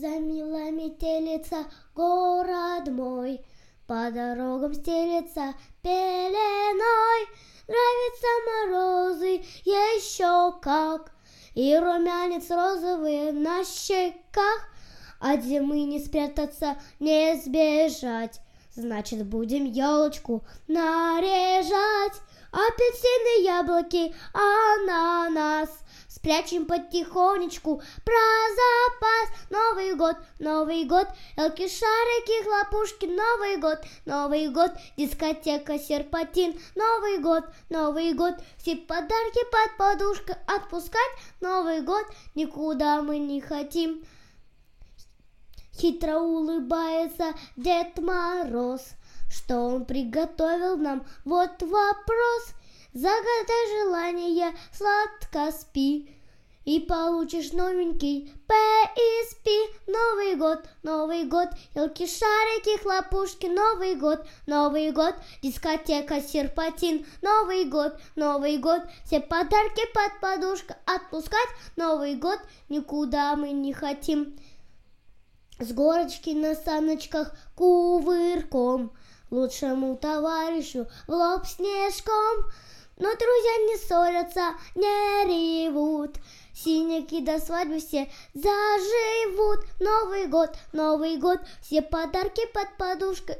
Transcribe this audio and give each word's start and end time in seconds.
За 0.00 0.20
метелица 0.20 1.66
город 1.92 2.86
мой, 2.86 3.40
По 3.88 4.12
дорогам 4.12 4.72
стелется 4.72 5.54
пеленой. 5.82 7.26
Нравятся 7.66 8.28
морозы 8.46 9.44
еще 9.64 10.54
как, 10.62 11.10
И 11.56 11.76
румянец 11.76 12.48
розовый 12.48 13.32
на 13.32 13.64
щеках. 13.64 14.68
От 15.18 15.42
зимы 15.42 15.82
не 15.82 15.98
спрятаться, 15.98 16.76
не 17.00 17.34
сбежать, 17.34 18.40
Значит, 18.76 19.26
будем 19.26 19.64
елочку 19.64 20.44
наряжать. 20.68 22.20
Апельсины, 22.50 23.44
яблоки, 23.44 24.14
ананас. 24.32 25.70
Спрячем 26.08 26.64
потихонечку 26.64 27.82
про 28.04 28.14
запас. 28.58 29.50
Новый 29.50 29.94
год, 29.94 30.16
Новый 30.38 30.84
год. 30.84 31.06
Елки, 31.36 31.68
шарики, 31.68 32.42
хлопушки. 32.44 33.06
Новый 33.06 33.58
год, 33.58 33.84
Новый 34.06 34.48
год. 34.48 34.72
Дискотека, 34.96 35.78
серпатин 35.78 36.58
Новый 36.74 37.18
год, 37.18 37.44
Новый 37.68 38.14
год. 38.14 38.34
Все 38.56 38.76
подарки 38.76 39.40
под 39.52 39.76
подушкой 39.76 40.36
отпускать. 40.46 41.12
Новый 41.40 41.82
год. 41.82 42.06
Никуда 42.34 43.02
мы 43.02 43.18
не 43.18 43.40
хотим. 43.40 44.02
Хитро 45.78 46.18
улыбается 46.18 47.34
Дед 47.56 47.98
Мороз 47.98 48.80
что 49.30 49.58
он 49.60 49.84
приготовил 49.84 50.76
нам? 50.76 51.06
Вот 51.24 51.60
вопрос. 51.62 52.54
Загадай 52.94 53.80
желание, 53.80 54.54
сладко 54.72 55.52
спи. 55.52 56.14
И 56.64 56.80
получишь 56.80 57.52
новенький 57.52 58.30
PSP. 58.46 59.48
Новый 59.86 60.36
год, 60.36 60.68
Новый 60.82 61.24
год, 61.24 61.48
елки, 61.74 62.06
шарики, 62.06 62.78
хлопушки, 62.82 63.46
Новый 63.46 63.94
год, 63.94 64.26
Новый 64.46 64.90
год, 64.90 65.14
дискотека, 65.42 66.20
серпатин, 66.20 67.06
Новый 67.22 67.64
год, 67.64 67.98
Новый 68.16 68.58
год, 68.58 68.82
все 69.06 69.20
подарки 69.20 69.82
под 69.94 70.20
подушку 70.20 70.74
отпускать, 70.84 71.48
Новый 71.76 72.16
год, 72.16 72.38
никуда 72.68 73.34
мы 73.36 73.52
не 73.52 73.72
хотим. 73.72 74.38
С 75.58 75.72
горочки 75.72 76.30
на 76.30 76.54
саночках 76.54 77.34
кувырком– 77.54 78.92
лучшему 79.30 79.96
товарищу 79.96 80.86
в 81.06 81.12
лоб 81.12 81.46
снежком. 81.46 82.50
Но 82.96 83.08
друзья 83.10 83.56
не 83.68 83.76
ссорятся, 83.76 84.54
не 84.74 85.66
ревут, 85.66 86.16
Синяки 86.52 87.20
до 87.20 87.38
свадьбы 87.38 87.78
все 87.78 88.10
заживут. 88.34 89.64
Новый 89.78 90.26
год, 90.26 90.56
Новый 90.72 91.16
год, 91.16 91.38
все 91.62 91.82
подарки 91.82 92.44
под 92.52 92.76
подушкой. 92.76 93.36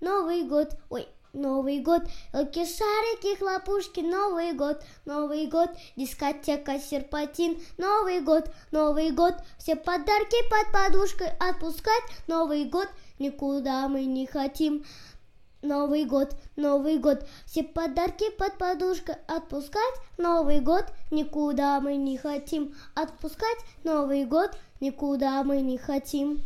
Новый 0.00 0.42
год, 0.44 0.74
ой, 0.90 1.08
Новый 1.32 1.80
год, 1.80 2.02
елки, 2.34 2.66
шарики, 2.66 3.38
хлопушки, 3.38 4.00
Новый 4.00 4.52
год, 4.52 4.82
Новый 5.06 5.46
год, 5.46 5.70
дискотека, 5.96 6.78
серпатин, 6.78 7.58
Новый 7.78 8.20
год, 8.20 8.50
Новый 8.70 9.12
год, 9.12 9.34
все 9.58 9.74
подарки 9.74 10.36
под 10.50 10.72
подушкой 10.72 11.28
отпускать, 11.40 12.02
Новый 12.26 12.64
год, 12.64 12.88
никуда 13.18 13.88
мы 13.88 14.04
не 14.04 14.26
хотим. 14.26 14.84
Новый 15.62 16.04
год, 16.04 16.36
Новый 16.54 16.98
год, 16.98 17.26
все 17.44 17.64
подарки 17.64 18.30
под 18.38 18.58
подушкой 18.58 19.16
отпускать. 19.26 19.94
Новый 20.16 20.60
год, 20.60 20.84
никуда 21.10 21.80
мы 21.80 21.96
не 21.96 22.16
хотим 22.16 22.74
отпускать. 22.94 23.58
Новый 23.82 24.24
год, 24.24 24.56
никуда 24.80 25.42
мы 25.42 25.60
не 25.60 25.76
хотим. 25.76 26.42